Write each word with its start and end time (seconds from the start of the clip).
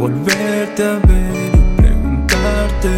volverte 0.00 0.82
a 0.82 0.98
ver 1.06 1.54
y 1.54 1.76
preguntarte 1.76 2.88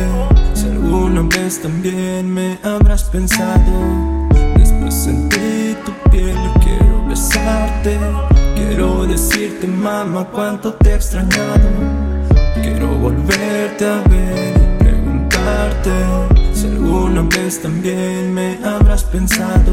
si 0.54 0.66
alguna 0.66 1.22
vez 1.22 1.60
también 1.60 2.32
me 2.32 2.60
habrás 2.62 3.02
pensado. 3.02 4.28
Después 4.56 4.94
sentí 4.94 5.76
tu 5.84 6.10
piel 6.10 6.38
quiero 6.62 7.04
besarte. 7.08 7.98
Quiero 8.54 9.04
decirte, 9.04 9.66
mamá, 9.66 10.28
cuánto 10.30 10.74
te 10.74 10.90
he 10.90 10.94
extrañado. 10.94 11.68
Quiero 12.54 12.86
volverte 12.98 13.84
a 13.84 14.00
ver 14.08 14.54
y 14.56 14.84
preguntarte 14.84 15.90
si 16.54 16.66
alguna 16.68 17.22
vez 17.22 17.60
también 17.60 18.32
me 18.32 18.60
habrás 18.64 19.02
pensado. 19.02 19.72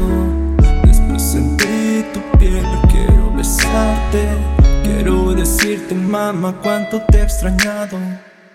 Después 0.84 1.22
sentí 1.22 2.04
tu 2.12 2.38
piel 2.38 2.66
quiero 2.90 3.32
besarte. 3.36 4.59
Quiero 4.92 5.32
decirte, 5.32 5.94
mamá, 5.94 6.52
cuánto 6.62 7.00
te 7.10 7.18
he 7.18 7.22
extrañado. 7.22 7.96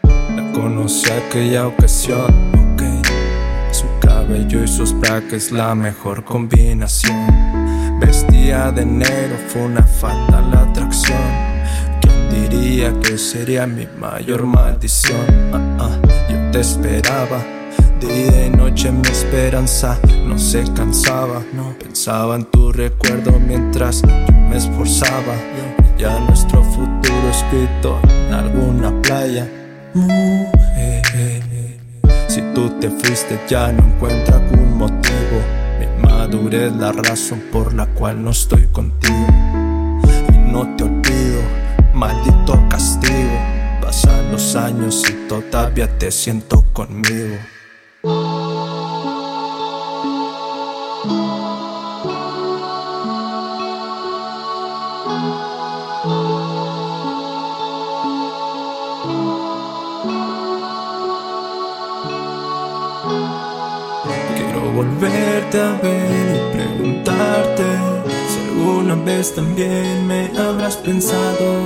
La 0.03 0.51
conocí 0.51 1.09
aquella 1.09 1.67
ocasión, 1.67 2.51
ok. 2.53 2.83
Su 3.71 3.85
cabello 4.01 4.61
y 4.61 4.67
sus 4.67 4.93
braques, 4.99 5.53
la 5.53 5.73
mejor 5.75 6.25
combinación. 6.25 7.25
Vestía 8.01 8.69
de 8.71 8.85
negro, 8.85 9.37
fue 9.47 9.61
una 9.63 9.83
fatal 9.83 10.53
atracción. 10.53 11.17
¿Quién 12.01 12.49
diría 12.49 12.99
que 12.99 13.17
sería 13.17 13.65
mi 13.65 13.87
mayor 13.97 14.45
maldición? 14.45 15.25
Ah, 15.53 15.77
ah, 15.79 15.97
yo 16.29 16.51
te 16.51 16.59
esperaba. 16.59 17.41
Día 18.01 18.47
y 18.47 18.49
noche 18.49 18.91
mi 18.91 19.07
esperanza 19.07 19.97
no 20.27 20.37
se 20.37 20.63
cansaba. 20.73 21.41
Pensaba 21.79 22.35
en 22.35 22.43
tu 22.45 22.73
recuerdo 22.73 23.39
mientras 23.39 24.01
yo 24.01 24.33
me 24.49 24.57
esforzaba. 24.57 25.33
Ya 25.97 26.19
nuestro 26.19 26.61
futuro 26.63 27.29
escrito 27.29 27.99
en 28.03 28.33
alguna 28.33 29.01
playa. 29.01 29.47
Si 32.27 32.41
tú 32.53 32.69
te 32.81 32.89
fuiste 32.89 33.39
ya 33.47 33.71
no 33.71 33.85
encuentro 33.85 34.35
algún 34.35 34.77
motivo. 34.77 35.39
Mi 35.79 36.03
madurez 36.03 36.73
la 36.75 36.91
razón 36.91 37.41
por 37.51 37.73
la 37.73 37.85
cual 37.87 38.21
no 38.23 38.31
estoy 38.31 38.67
contigo. 38.67 39.27
Y 40.33 40.37
no 40.51 40.75
te 40.75 40.83
olvido, 40.83 41.41
maldito 41.93 42.61
castigo. 42.69 43.39
Pasan 43.81 44.31
los 44.31 44.55
años 44.55 45.01
y 45.09 45.27
todavía 45.29 45.87
te 45.97 46.11
siento 46.11 46.63
conmigo. 46.73 47.37
Volverte 64.75 65.59
a 65.61 65.79
ver 65.81 66.35
y 66.35 66.57
preguntarte 66.57 67.63
si 68.27 68.39
alguna 68.49 68.95
vez 68.95 69.33
también 69.33 70.05
me 70.05 70.29
habrás 70.37 70.75
pensado. 70.75 71.61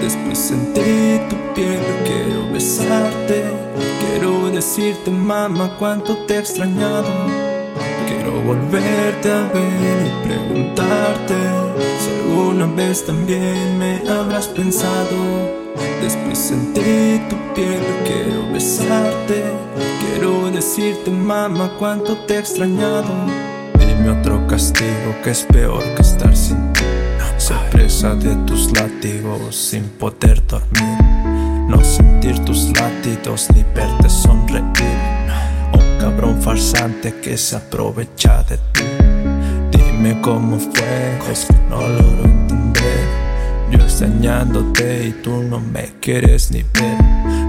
Después 0.00 0.38
sentí 0.38 1.20
tu 1.28 1.36
piel 1.54 1.80
quiero 2.04 2.52
besarte. 2.52 3.44
Quiero 4.00 4.48
decirte, 4.50 5.10
mamá, 5.10 5.74
cuánto 5.78 6.16
te 6.26 6.34
he 6.34 6.38
extrañado. 6.38 7.35
Volverte 8.46 9.32
a 9.32 9.50
ver 9.52 10.06
y 10.06 10.28
preguntarte 10.28 11.34
si 11.98 12.30
alguna 12.30 12.66
vez 12.66 13.04
también 13.04 13.76
me 13.76 14.08
habrás 14.08 14.46
pensado. 14.46 15.16
Después 16.00 16.38
sentí 16.38 17.20
tu 17.28 17.36
piel 17.54 17.82
quiero 18.04 18.52
besarte. 18.52 19.42
Quiero 19.98 20.48
decirte, 20.52 21.10
mamá, 21.10 21.72
cuánto 21.76 22.16
te 22.18 22.34
he 22.34 22.38
extrañado. 22.38 23.12
Dime 23.80 24.10
otro 24.10 24.46
castigo 24.46 25.16
que 25.24 25.30
es 25.30 25.42
peor 25.42 25.82
que 25.96 26.02
estar 26.02 26.36
sin 26.36 26.72
ti. 26.72 26.82
Ser 27.38 27.58
presa 27.72 28.14
de 28.14 28.32
tus 28.46 28.70
látigos 28.78 29.56
sin 29.56 29.88
poder 29.98 30.46
dormir. 30.46 31.02
No 31.68 31.82
sentir 31.82 32.38
tus 32.44 32.68
latidos 32.78 33.48
ni 33.56 33.64
verte 33.74 34.08
sonreír. 34.08 35.16
Cabrón 35.98 36.40
farsante 36.40 37.14
que 37.22 37.36
se 37.36 37.56
aprovecha 37.56 38.42
de 38.44 38.58
ti. 38.72 38.84
Dime 39.70 40.20
cómo 40.20 40.58
fue, 40.58 41.18
es 41.32 41.46
que 41.46 41.54
no 41.68 41.80
logro 41.80 42.24
entender. 42.24 43.06
Yo 43.70 43.78
extrañándote 43.78 45.08
y 45.08 45.12
tú 45.22 45.42
no 45.42 45.60
me 45.60 45.94
quieres 46.00 46.50
ni 46.50 46.62
ver. 46.62 47.02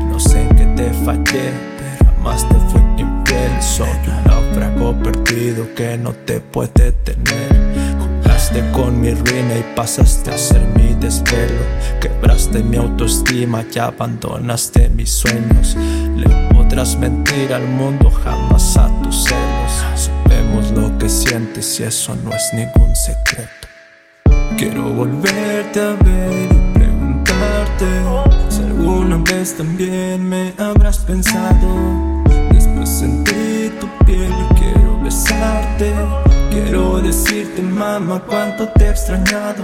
No 0.10 0.20
sé 0.20 0.42
en 0.42 0.56
qué 0.56 0.66
te 0.76 0.94
fallé, 1.06 1.52
pero 1.78 2.12
jamás 2.16 2.48
te 2.50 2.56
fui 2.72 2.82
infiel. 2.98 3.62
Soy 3.62 3.90
un 3.90 4.24
náufrago 4.26 4.94
perdido 5.04 5.68
que 5.76 5.98
no 5.98 6.14
te 6.14 6.40
puede 6.40 6.92
tener. 6.92 7.57
Con 8.74 9.02
mi 9.02 9.12
ruina 9.12 9.56
y 9.56 9.76
pasaste 9.76 10.32
a 10.32 10.38
ser 10.38 10.62
mi 10.76 10.94
desvelo. 10.96 11.62
Quebraste 12.00 12.64
mi 12.64 12.78
autoestima 12.78 13.64
y 13.74 13.78
abandonaste 13.78 14.90
mis 14.90 15.12
sueños. 15.12 15.76
Le 16.16 16.30
podrás 16.54 16.98
mentir 16.98 17.54
al 17.54 17.68
mundo, 17.68 18.10
jamás 18.10 18.78
a 18.78 18.90
tus 19.02 19.26
celos. 19.26 19.84
Sabemos 19.96 20.72
lo 20.72 20.98
que 20.98 21.10
sientes 21.10 21.80
y 21.80 21.84
eso 21.84 22.16
no 22.24 22.32
es 22.32 22.44
ningún 22.54 22.96
secreto. 22.96 23.68
Quiero 24.58 24.84
volverte 24.94 25.82
a 25.82 25.94
ver 26.04 26.52
y 26.52 26.74
preguntarte 26.74 27.86
si 28.50 28.62
alguna 28.62 29.18
vez 29.18 29.56
también 29.56 30.28
me 30.28 30.54
habrás 30.58 31.00
pensado. 31.00 32.24
Después 32.52 32.90
sentí 32.90 33.72
tu 33.80 34.06
piel 34.06 34.32
y 34.32 34.54
quiero 34.56 35.00
besarte. 35.04 35.94
Quiero 36.64 37.00
decirte, 37.02 37.62
mamá, 37.62 38.20
cuánto 38.26 38.68
te 38.70 38.86
he 38.86 38.90
extrañado. 38.90 39.64